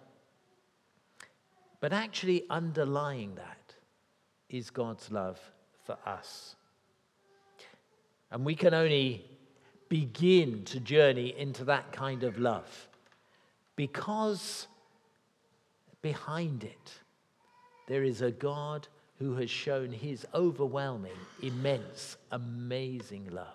But 1.81 1.93
actually, 1.93 2.45
underlying 2.49 3.35
that 3.35 3.75
is 4.49 4.71
God's 4.71 5.11
love 5.11 5.39
for 5.85 5.97
us. 6.07 6.57
And 8.31 8.45
we 8.45 8.55
can 8.55 8.73
only 8.73 9.25
begin 9.89 10.65
to 10.65 10.81
journey 10.81 11.35
into 11.37 11.65
that 11.65 11.93
kind 11.93 12.23
of 12.23 12.39
love 12.39 12.89
because 13.77 14.67
behind 16.01 16.65
it 16.65 16.93
there 17.89 18.03
is 18.03 18.23
a 18.23 18.31
God 18.31 18.89
who 19.23 19.37
has 19.37 19.51
shown 19.51 19.91
his 19.91 20.27
overwhelming, 20.35 21.13
immense, 21.43 22.17
amazing 22.31 23.31
love. 23.31 23.47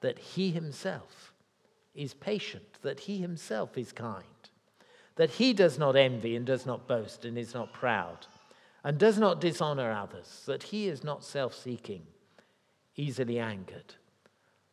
That 0.00 0.18
he 0.18 0.50
himself 0.50 1.32
is 1.94 2.14
patient, 2.14 2.78
that 2.82 3.00
he 3.00 3.18
himself 3.18 3.78
is 3.78 3.92
kind 3.92 4.24
that 5.20 5.32
he 5.32 5.52
does 5.52 5.78
not 5.78 5.96
envy 5.96 6.34
and 6.34 6.46
does 6.46 6.64
not 6.64 6.88
boast 6.88 7.26
and 7.26 7.36
is 7.36 7.52
not 7.52 7.74
proud 7.74 8.26
and 8.82 8.96
does 8.96 9.18
not 9.18 9.38
dishonor 9.38 9.92
others, 9.92 10.44
that 10.46 10.62
he 10.62 10.88
is 10.88 11.04
not 11.04 11.22
self 11.22 11.54
seeking, 11.54 12.06
easily 12.96 13.38
angered, 13.38 13.96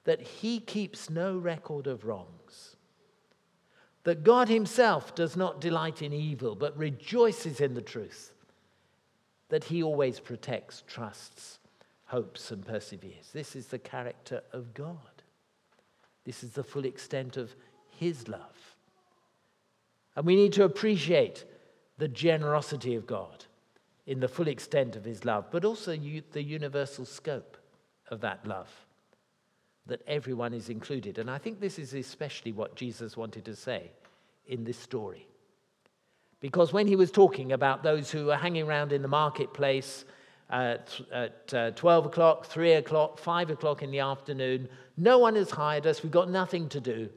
that 0.06 0.22
he 0.22 0.62
keeps 0.62 1.10
no 1.10 1.38
record 1.38 1.86
of 1.86 2.06
wrongs, 2.06 2.78
that 4.06 4.24
God 4.24 4.48
himself 4.48 5.14
does 5.14 5.36
not 5.36 5.60
delight 5.60 6.02
in 6.02 6.14
evil 6.14 6.56
but 6.56 6.78
rejoices 6.78 7.60
in 7.60 7.74
the 7.74 7.82
truth, 7.82 8.32
that 9.50 9.66
he 9.66 9.82
always 9.82 10.20
protects, 10.20 10.84
trusts, 10.88 11.60
hopes, 12.06 12.52
and 12.52 12.66
perseveres. 12.66 13.30
This 13.34 13.56
is 13.56 13.68
the 13.68 13.80
character 13.80 14.42
of 14.54 14.74
God. 14.74 14.98
This 16.26 16.44
is 16.44 16.52
the 16.52 16.64
full 16.64 16.86
extent 16.86 17.38
of 17.38 17.56
his 17.98 18.28
love. 18.28 18.76
And 20.16 20.26
we 20.26 20.36
need 20.36 20.54
to 20.54 20.64
appreciate 20.64 21.46
the 21.98 22.08
generosity 22.08 22.96
of 22.96 23.08
God 23.08 23.46
in 24.06 24.20
the 24.20 24.28
full 24.28 24.48
extent 24.48 24.96
of 24.96 25.06
his 25.06 25.26
love, 25.26 25.46
but 25.52 25.66
also 25.66 25.96
the 26.32 26.44
universal 26.44 27.06
scope 27.06 27.58
of 28.10 28.22
that 28.22 28.46
love, 28.46 28.70
that 29.86 30.02
everyone 30.08 30.54
is 30.54 30.70
included. 30.70 31.18
And 31.18 31.30
I 31.30 31.38
think 31.38 31.60
this 31.60 31.78
is 31.78 31.94
especially 31.94 32.52
what 32.52 32.76
Jesus 32.76 33.18
wanted 33.18 33.46
to 33.46 33.56
say 33.56 33.92
in 34.48 34.64
this 34.64 34.78
story. 34.78 35.28
Because 36.40 36.72
when 36.72 36.88
he 36.88 36.96
was 36.96 37.12
talking 37.12 37.52
about 37.52 37.84
those 37.84 38.12
who 38.12 38.28
were 38.28 38.36
hanging 38.36 38.68
around 38.68 38.92
in 38.92 39.02
the 39.02 39.08
marketplace 39.08 40.06
at, 40.50 41.00
uh, 41.12 41.72
12 41.72 42.06
o'clock, 42.06 42.46
3 42.46 42.74
o'clock, 42.74 43.18
5 43.18 43.50
o'clock 43.50 43.82
in 43.82 43.92
the 43.92 44.00
afternoon, 44.00 44.70
no 44.98 45.18
one 45.18 45.36
has 45.36 45.50
hired 45.50 45.88
us, 45.88 46.04
we've 46.04 46.12
got 46.12 46.30
nothing 46.30 46.70
to 46.70 46.80
do. 46.80 47.10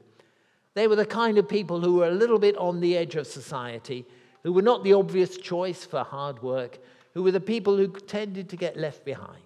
They 0.73 0.87
were 0.87 0.95
the 0.95 1.05
kind 1.05 1.37
of 1.37 1.47
people 1.47 1.81
who 1.81 1.97
were 1.97 2.07
a 2.07 2.13
little 2.13 2.39
bit 2.39 2.57
on 2.57 2.79
the 2.79 2.97
edge 2.97 3.15
of 3.15 3.27
society, 3.27 4.05
who 4.43 4.53
were 4.53 4.61
not 4.61 4.83
the 4.83 4.93
obvious 4.93 5.37
choice 5.37 5.85
for 5.85 6.03
hard 6.03 6.41
work, 6.41 6.79
who 7.13 7.23
were 7.23 7.31
the 7.31 7.39
people 7.39 7.77
who 7.77 7.87
tended 7.87 8.49
to 8.49 8.55
get 8.55 8.77
left 8.77 9.05
behind. 9.05 9.37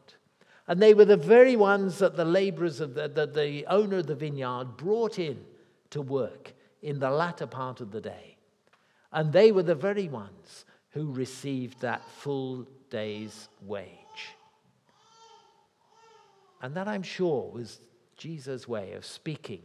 And 0.68 0.82
they 0.82 0.94
were 0.94 1.06
the 1.06 1.18
very 1.18 1.56
ones 1.56 2.00
that 2.00 2.16
the 2.16 2.26
laborers 2.26 2.80
of 2.80 2.94
the, 2.94 3.08
the, 3.08 3.28
the 3.28 3.66
owner 3.68 3.98
of 3.98 4.08
the 4.08 4.16
vineyard 4.16 4.78
brought 4.78 5.20
in 5.20 5.44
to 5.92 6.02
work 6.02 6.54
in 6.82 7.00
the 7.00 7.10
latter 7.10 7.48
part 7.48 7.82
of 7.82 7.92
the 7.92 8.02
day. 8.02 8.35
And 9.16 9.32
they 9.32 9.54
were 9.54 9.64
the 9.64 9.76
very 9.76 10.10
ones 10.10 10.66
who 10.90 11.10
received 11.14 11.80
that 11.80 12.04
full 12.04 12.68
day's 12.90 13.48
wage. 13.62 13.88
And 16.62 16.76
that, 16.76 16.90
I'm 16.90 17.02
sure, 17.02 17.50
was 17.50 17.80
Jesus' 18.18 18.68
way 18.68 18.92
of 18.92 19.06
speaking 19.06 19.62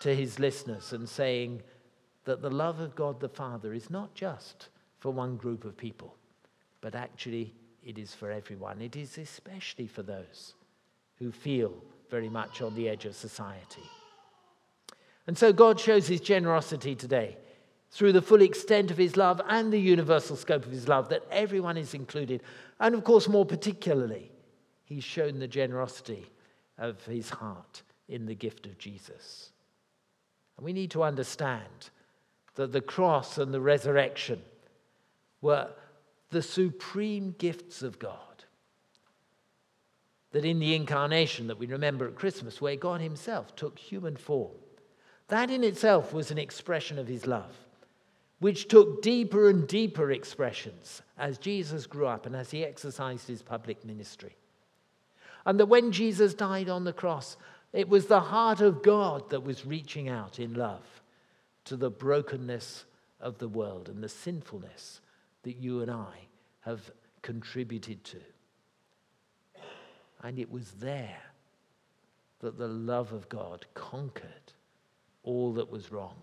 to 0.00 0.14
his 0.14 0.38
listeners 0.38 0.92
and 0.92 1.08
saying 1.08 1.62
that 2.24 2.40
the 2.40 2.50
love 2.50 2.78
of 2.78 2.94
God 2.94 3.18
the 3.18 3.28
Father 3.28 3.74
is 3.74 3.90
not 3.90 4.14
just 4.14 4.68
for 5.00 5.10
one 5.10 5.36
group 5.36 5.64
of 5.64 5.76
people, 5.76 6.14
but 6.80 6.94
actually 6.94 7.54
it 7.84 7.98
is 7.98 8.14
for 8.14 8.30
everyone. 8.30 8.80
It 8.80 8.94
is 8.94 9.18
especially 9.18 9.88
for 9.88 10.04
those 10.04 10.54
who 11.16 11.32
feel 11.32 11.82
very 12.10 12.28
much 12.28 12.62
on 12.62 12.76
the 12.76 12.88
edge 12.88 13.06
of 13.06 13.16
society. 13.16 13.90
And 15.26 15.36
so 15.36 15.52
God 15.52 15.80
shows 15.80 16.06
his 16.06 16.20
generosity 16.20 16.94
today 16.94 17.38
through 17.90 18.12
the 18.12 18.22
full 18.22 18.42
extent 18.42 18.90
of 18.90 18.98
his 18.98 19.16
love 19.16 19.40
and 19.48 19.72
the 19.72 19.80
universal 19.80 20.36
scope 20.36 20.64
of 20.66 20.72
his 20.72 20.88
love, 20.88 21.08
that 21.08 21.24
everyone 21.30 21.76
is 21.76 21.94
included. 21.94 22.42
And 22.80 22.94
of 22.94 23.04
course, 23.04 23.28
more 23.28 23.46
particularly, 23.46 24.30
he's 24.84 25.04
shown 25.04 25.38
the 25.38 25.48
generosity 25.48 26.30
of 26.76 27.04
his 27.06 27.30
heart 27.30 27.82
in 28.08 28.26
the 28.26 28.34
gift 28.34 28.66
of 28.66 28.78
Jesus. 28.78 29.52
And 30.56 30.64
we 30.64 30.72
need 30.72 30.90
to 30.92 31.02
understand 31.02 31.90
that 32.56 32.72
the 32.72 32.80
cross 32.80 33.38
and 33.38 33.54
the 33.54 33.60
resurrection 33.60 34.42
were 35.40 35.68
the 36.30 36.42
supreme 36.42 37.34
gifts 37.38 37.82
of 37.82 37.98
God. 37.98 38.14
That 40.32 40.44
in 40.44 40.58
the 40.58 40.74
incarnation 40.74 41.46
that 41.46 41.58
we 41.58 41.66
remember 41.66 42.06
at 42.06 42.16
Christmas, 42.16 42.60
where 42.60 42.76
God 42.76 43.00
Himself 43.00 43.56
took 43.56 43.78
human 43.78 44.16
form, 44.16 44.56
that 45.28 45.50
in 45.50 45.64
itself 45.64 46.12
was 46.12 46.30
an 46.30 46.38
expression 46.38 46.98
of 46.98 47.08
His 47.08 47.26
love, 47.26 47.56
which 48.40 48.68
took 48.68 49.02
deeper 49.02 49.48
and 49.48 49.66
deeper 49.66 50.12
expressions 50.12 51.02
as 51.18 51.38
Jesus 51.38 51.86
grew 51.86 52.06
up 52.06 52.26
and 52.26 52.36
as 52.36 52.50
He 52.50 52.64
exercised 52.64 53.26
His 53.26 53.42
public 53.42 53.84
ministry. 53.84 54.36
And 55.44 55.58
that 55.58 55.66
when 55.66 55.92
Jesus 55.92 56.34
died 56.34 56.68
on 56.68 56.84
the 56.84 56.92
cross, 56.92 57.36
it 57.72 57.88
was 57.88 58.06
the 58.06 58.20
heart 58.20 58.60
of 58.60 58.82
God 58.82 59.30
that 59.30 59.42
was 59.42 59.66
reaching 59.66 60.08
out 60.08 60.38
in 60.38 60.54
love 60.54 60.84
to 61.64 61.76
the 61.76 61.90
brokenness 61.90 62.84
of 63.20 63.38
the 63.38 63.48
world 63.48 63.88
and 63.88 64.02
the 64.02 64.08
sinfulness 64.08 65.00
that 65.42 65.56
you 65.56 65.80
and 65.80 65.90
I 65.90 66.14
have 66.60 66.90
contributed 67.22 68.04
to. 68.04 68.18
And 70.22 70.38
it 70.38 70.50
was 70.50 70.70
there 70.72 71.22
that 72.40 72.58
the 72.58 72.68
love 72.68 73.12
of 73.12 73.28
God 73.28 73.66
conquered 73.74 74.52
all 75.22 75.52
that 75.54 75.70
was 75.70 75.90
wrong 75.90 76.16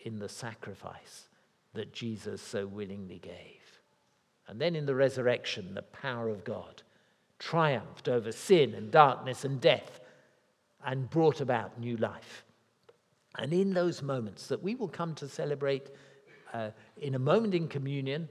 in 0.00 0.18
the 0.18 0.28
sacrifice 0.28 1.28
that 1.74 1.92
Jesus 1.92 2.40
so 2.42 2.66
willingly 2.66 3.18
gave. 3.18 3.80
And 4.48 4.60
then 4.60 4.74
in 4.74 4.86
the 4.86 4.94
resurrection, 4.94 5.74
the 5.74 5.82
power 5.82 6.28
of 6.28 6.44
God 6.44 6.82
triumphed 7.38 8.08
over 8.08 8.32
sin 8.32 8.74
and 8.74 8.90
darkness 8.90 9.44
and 9.44 9.60
death 9.60 10.00
and 10.84 11.08
brought 11.08 11.40
about 11.40 11.78
new 11.78 11.96
life. 11.96 12.44
And 13.38 13.52
in 13.52 13.72
those 13.72 14.02
moments 14.02 14.48
that 14.48 14.62
we 14.62 14.74
will 14.74 14.88
come 14.88 15.14
to 15.16 15.28
celebrate 15.28 15.90
uh, 16.52 16.70
in 16.96 17.14
a 17.14 17.18
moment 17.18 17.54
in 17.54 17.68
communion, 17.68 18.28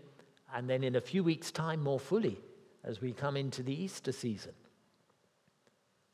and 0.53 0.69
then 0.69 0.83
in 0.83 0.95
a 0.95 1.01
few 1.01 1.23
weeks' 1.23 1.51
time 1.51 1.81
more 1.81 1.99
fully 1.99 2.39
as 2.83 3.01
we 3.01 3.13
come 3.13 3.37
into 3.37 3.63
the 3.63 3.83
Easter 3.83 4.11
season. 4.11 4.53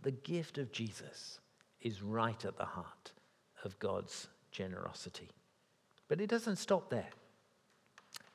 The 0.02 0.12
gift 0.12 0.58
of 0.58 0.72
Jesus 0.72 1.40
is 1.82 2.04
right 2.04 2.46
at 2.46 2.58
the 2.58 2.66
heart 2.66 3.12
of 3.64 3.80
God's 3.80 4.28
generosity. 4.52 5.30
But 6.08 6.22
it 6.22 6.30
doesn't 6.30 6.58
stop 6.58 6.90
there. 6.90 7.10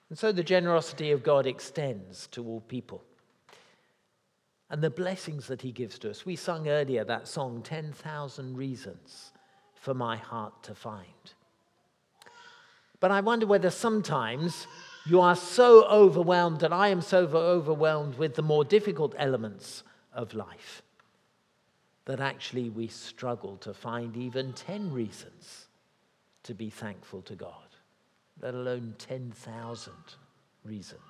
And 0.08 0.18
so 0.18 0.32
the 0.32 0.42
generosity 0.42 1.12
of 1.12 1.22
God 1.22 1.46
extends 1.46 2.26
to 2.28 2.44
all 2.44 2.60
people. 2.60 3.04
And 4.68 4.82
the 4.82 4.90
blessings 4.90 5.46
that 5.46 5.62
he 5.62 5.72
gives 5.72 5.98
to 6.00 6.10
us. 6.10 6.26
We 6.26 6.36
sung 6.36 6.68
earlier 6.68 7.04
that 7.04 7.28
song, 7.28 7.62
10,000 7.62 8.56
Reasons 8.56 9.32
for 9.74 9.94
My 9.94 10.16
Heart 10.16 10.62
to 10.64 10.74
Find. 10.74 11.06
But 12.98 13.10
I 13.10 13.20
wonder 13.20 13.46
whether 13.46 13.70
sometimes 13.70 14.66
you 15.06 15.20
are 15.20 15.34
so 15.34 15.84
overwhelmed, 15.86 16.62
and 16.62 16.74
I 16.74 16.88
am 16.88 17.00
so 17.00 17.26
overwhelmed 17.26 18.18
with 18.18 18.34
the 18.34 18.42
more 18.42 18.64
difficult 18.64 19.14
elements 19.16 19.82
of 20.12 20.34
life, 20.34 20.82
that 22.04 22.20
actually 22.20 22.68
we 22.68 22.88
struggle 22.88 23.56
to 23.58 23.72
find 23.72 24.16
even 24.16 24.52
10 24.52 24.92
reasons 24.92 25.68
to 26.44 26.54
be 26.54 26.70
thankful 26.70 27.22
to 27.22 27.34
God, 27.34 27.76
let 28.40 28.54
alone 28.54 28.94
10,000 28.98 29.92
reasons. 30.64 31.00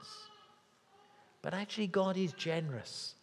But 1.42 1.54
actually, 1.54 1.86
God 1.86 2.16
is 2.16 2.32
generous 2.32 3.14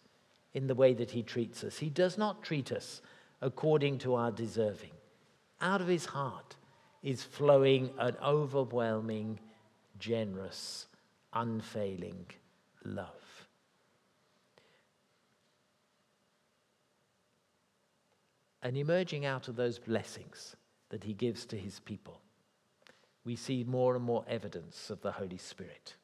in 0.54 0.66
the 0.66 0.74
way 0.74 0.94
that 0.94 1.10
He 1.10 1.22
treats 1.22 1.62
us. 1.62 1.78
He 1.78 1.90
does 1.90 2.18
not 2.18 2.42
treat 2.42 2.72
us 2.72 3.00
according 3.40 3.98
to 3.98 4.14
our 4.14 4.32
deserving. 4.32 4.90
Out 5.60 5.80
of 5.80 5.88
His 5.88 6.06
heart, 6.06 6.56
is 7.02 7.22
flowing 7.22 7.90
an 7.98 8.16
overwhelming, 8.22 9.38
generous, 9.98 10.86
unfailing 11.32 12.26
love. 12.84 13.46
And 18.62 18.76
emerging 18.76 19.24
out 19.24 19.46
of 19.46 19.54
those 19.54 19.78
blessings 19.78 20.56
that 20.90 21.04
he 21.04 21.14
gives 21.14 21.44
to 21.46 21.56
his 21.56 21.80
people, 21.80 22.20
we 23.24 23.36
see 23.36 23.64
more 23.64 23.94
and 23.94 24.04
more 24.04 24.24
evidence 24.28 24.90
of 24.90 25.02
the 25.02 25.12
Holy 25.12 25.36
Spirit. 25.36 25.96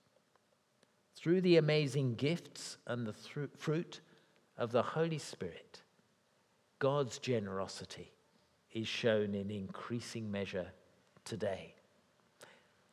Through 1.17 1.41
the 1.41 1.57
amazing 1.57 2.17
gifts 2.17 2.77
and 2.87 3.07
the 3.07 3.15
fruit 3.57 4.01
of 4.59 4.73
the 4.73 4.83
Holy 4.83 5.19
Spirit, 5.19 5.83
God's 6.79 7.19
generosity 7.19 8.13
is 8.73 8.87
shown 8.87 9.35
in 9.35 9.51
increasing 9.51 10.31
measure 10.31 10.67
today. 11.25 11.75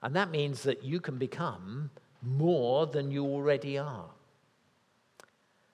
And 0.02 0.16
that 0.16 0.32
means 0.32 0.64
that 0.64 0.84
you 0.84 1.00
can 1.00 1.18
become 1.18 1.92
more 2.22 2.88
than 2.88 3.12
you 3.12 3.26
already 3.26 3.78
are. 3.78 4.10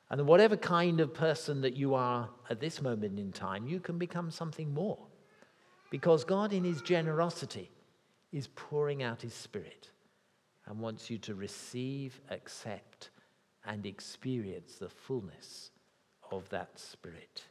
And 0.09 0.25
whatever 0.25 0.55
kind 0.55 0.99
of 1.01 1.13
person 1.13 1.61
that 1.61 1.75
you 1.75 1.93
are 1.93 2.29
at 2.49 2.59
this 2.59 2.81
moment 2.81 3.19
in 3.19 3.31
time, 3.31 3.67
you 3.67 3.79
can 3.79 3.97
become 3.97 4.31
something 4.31 4.73
more. 4.73 5.06
Because 5.89 6.23
God, 6.23 6.53
in 6.53 6.63
His 6.63 6.81
generosity, 6.81 7.71
is 8.31 8.47
pouring 8.55 9.03
out 9.03 9.21
His 9.21 9.33
Spirit 9.33 9.89
and 10.65 10.79
wants 10.79 11.09
you 11.09 11.17
to 11.19 11.35
receive, 11.35 12.19
accept, 12.29 13.09
and 13.65 13.85
experience 13.85 14.75
the 14.75 14.89
fullness 14.89 15.71
of 16.31 16.49
that 16.49 16.77
Spirit. 16.79 17.43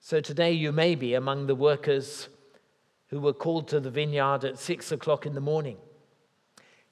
So 0.00 0.20
today 0.20 0.52
you 0.52 0.72
may 0.72 0.94
be 0.94 1.14
among 1.14 1.46
the 1.46 1.54
workers 1.54 2.28
who 3.08 3.20
were 3.20 3.32
called 3.32 3.68
to 3.68 3.78
the 3.78 3.90
vineyard 3.90 4.44
at 4.44 4.58
six 4.58 4.90
o'clock 4.90 5.26
in 5.26 5.34
the 5.34 5.40
morning. 5.40 5.76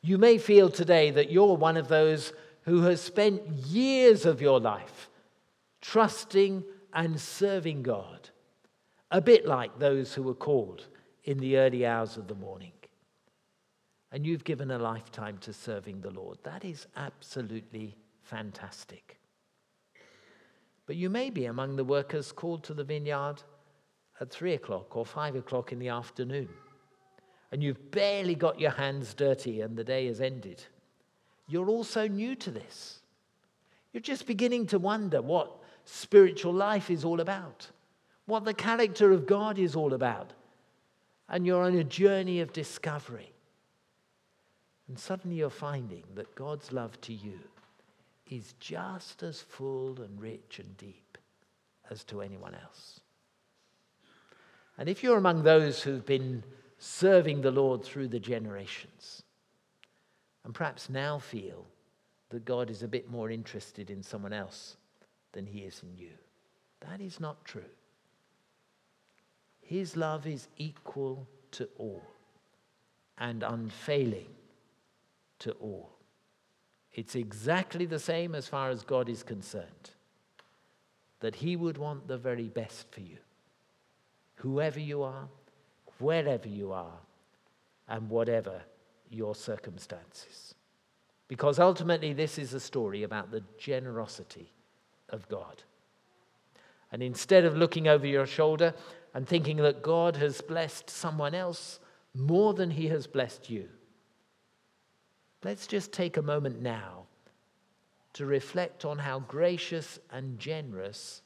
You 0.03 0.16
may 0.16 0.38
feel 0.38 0.70
today 0.70 1.11
that 1.11 1.31
you're 1.31 1.57
one 1.57 1.77
of 1.77 1.88
those 1.88 2.33
who 2.62 2.83
has 2.83 3.01
spent 3.01 3.42
years 3.49 4.27
of 4.27 4.40
your 4.40 4.61
life 4.61 5.09
trusting 5.81 6.62
and 6.92 7.20
serving 7.20 7.83
God, 7.83 8.31
a 9.11 9.20
bit 9.20 9.46
like 9.46 9.79
those 9.79 10.14
who 10.14 10.23
were 10.23 10.35
called 10.35 10.87
in 11.25 11.38
the 11.38 11.59
early 11.59 11.85
hours 11.85 12.16
of 12.16 12.29
the 12.29 12.35
morning. 12.35 12.73
And 14.12 14.27
you've 14.27 14.44
given 14.44 14.70
a 14.70 14.79
lifetime 14.79 15.38
to 15.38 15.53
serving 15.53 16.01
the 16.01 16.11
Lord. 16.11 16.38
That 16.42 16.64
is 16.64 16.87
absolutely 16.96 17.96
fantastic. 18.23 19.18
But 20.87 20.96
you 20.96 21.09
may 21.09 21.31
be 21.31 21.46
among 21.46 21.77
the 21.77 21.85
workers 21.85 22.33
called 22.33 22.64
to 22.64 22.75
the 22.75 22.85
vineyard 22.85 23.37
at 24.20 24.31
three 24.31 24.55
o'clock 24.55 24.96
or 24.96 25.07
five 25.07 25.37
o'clock 25.37 25.73
in 25.73 25.79
the 25.79 25.88
afternoon. 25.88 26.49
And 27.53 27.62
you've 27.62 27.90
barely 27.90 28.35
got 28.35 28.61
your 28.61 28.73
hands 28.73 29.14
dirty 29.14 29.61
and 29.61 29.77
the 29.77 29.85
day 29.85 30.07
has 30.07 30.20
ended. 30.20 30.64
You're 31.49 31.68
also 31.68 32.07
new 32.07 32.37
to 32.37 32.51
this. 32.51 33.01
You're 33.92 34.01
just 34.01 34.27
beginning 34.27 34.66
to 34.68 34.79
wonder 34.79 35.20
what 35.20 35.59
spiritual 35.85 36.53
life 36.53 36.90
is 36.90 37.05
all 37.05 37.20
about, 37.20 37.68
what 38.30 38.44
the 38.44 38.54
character 38.54 39.12
of 39.12 39.26
God 39.26 39.58
is 39.58 39.74
all 39.74 39.92
about. 39.92 40.32
And 41.28 41.44
you're 41.44 41.64
on 41.64 41.74
a 41.74 41.84
journey 41.84 42.40
of 42.40 42.52
discovery. 42.52 43.32
And 44.88 44.98
suddenly 44.98 45.36
you're 45.36 45.50
finding 45.50 46.04
that 46.14 46.34
God's 46.34 46.72
love 46.72 47.00
to 47.02 47.12
you 47.12 47.38
is 48.28 48.54
just 48.60 49.22
as 49.22 49.40
full 49.40 50.00
and 50.00 50.20
rich 50.20 50.60
and 50.60 50.76
deep 50.76 51.18
as 51.90 52.04
to 52.04 52.22
anyone 52.22 52.54
else. 52.54 53.00
And 54.78 54.88
if 54.88 55.02
you're 55.02 55.18
among 55.18 55.42
those 55.42 55.82
who've 55.82 56.06
been 56.06 56.44
serving 56.78 57.42
the 57.42 57.50
Lord 57.50 57.84
through 57.84 58.08
the 58.08 58.20
generations, 58.20 59.24
and 60.44 60.54
perhaps 60.54 60.88
now 60.88 61.18
feel 61.18 61.66
that 62.30 62.44
God 62.44 62.70
is 62.70 62.82
a 62.82 62.88
bit 62.88 63.10
more 63.10 63.30
interested 63.30 63.90
in 63.90 64.02
someone 64.02 64.32
else 64.32 64.76
than 65.32 65.46
he 65.46 65.60
is 65.60 65.82
in 65.82 65.96
you, 65.96 66.12
that 66.80 67.00
is 67.00 67.20
not 67.20 67.44
true. 67.44 67.62
His 69.70 69.96
love 69.96 70.26
is 70.26 70.48
equal 70.56 71.28
to 71.52 71.68
all 71.78 72.02
and 73.16 73.44
unfailing 73.44 74.26
to 75.38 75.52
all. 75.52 75.90
It's 76.92 77.14
exactly 77.14 77.87
the 77.87 78.00
same 78.00 78.35
as 78.35 78.48
far 78.48 78.70
as 78.70 78.83
God 78.83 79.09
is 79.09 79.22
concerned. 79.22 79.90
That 81.20 81.37
He 81.37 81.54
would 81.54 81.78
want 81.78 82.09
the 82.09 82.18
very 82.18 82.48
best 82.48 82.90
for 82.90 83.00
you, 83.00 83.18
whoever 84.35 84.80
you 84.80 85.04
are, 85.04 85.28
wherever 86.00 86.48
you 86.48 86.72
are, 86.72 86.98
and 87.87 88.11
whatever 88.11 88.62
your 89.09 89.37
circumstances. 89.37 90.56
Because 91.28 91.61
ultimately, 91.61 92.12
this 92.12 92.40
is 92.40 92.54
a 92.54 92.59
story 92.59 93.04
about 93.04 93.30
the 93.30 93.44
generosity 93.56 94.50
of 95.11 95.28
God. 95.28 95.62
And 96.90 97.04
instead 97.04 97.44
of 97.44 97.56
looking 97.56 97.87
over 97.87 98.04
your 98.04 98.26
shoulder 98.26 98.74
and 99.14 99.27
thinking 99.27 99.57
that 99.59 99.83
God 99.83 100.16
has 100.16 100.40
blessed 100.40 100.88
someone 100.88 101.35
else 101.35 101.81
more 102.14 102.55
than 102.55 102.70
He 102.70 102.88
has 102.88 103.07
blessed 103.07 103.51
you, 103.51 103.68
Let's 105.42 105.66
just 105.66 105.92
take 105.92 106.16
a 106.16 106.23
moment 106.23 106.61
now 106.61 107.05
to 108.12 108.27
reflect 108.27 108.85
on 108.85 108.99
how 108.99 109.20
gracious 109.20 109.99
and 110.11 110.38
generous 110.38 111.23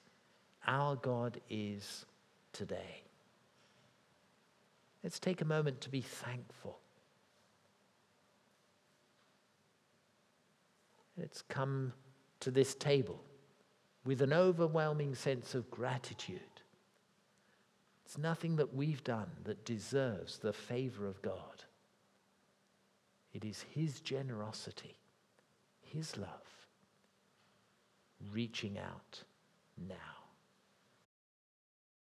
our 0.66 0.94
God 0.94 1.40
is 1.50 2.06
today. 2.52 3.02
Let's 5.02 5.18
take 5.18 5.40
a 5.40 5.44
moment 5.44 5.80
to 5.82 5.90
be 5.90 6.00
thankful. 6.00 6.78
Let's 11.18 11.42
come 11.42 11.92
to 12.40 12.50
this 12.50 12.74
table 12.74 13.20
with 14.04 14.22
an 14.22 14.32
overwhelming 14.32 15.14
sense 15.14 15.54
of 15.54 15.70
gratitude. 15.70 16.40
It's 18.04 18.18
nothing 18.18 18.56
that 18.56 18.74
we've 18.74 19.02
done 19.02 19.30
that 19.44 19.64
deserves 19.64 20.38
the 20.38 20.52
favor 20.52 21.06
of 21.06 21.22
God. 21.22 21.64
It 23.32 23.44
is 23.44 23.64
His 23.74 24.00
generosity, 24.00 24.98
His 25.80 26.16
love, 26.16 26.68
reaching 28.32 28.78
out 28.78 29.24
now. 29.88 30.23